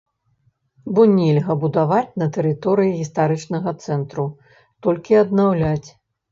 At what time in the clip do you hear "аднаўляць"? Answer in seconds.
5.25-5.89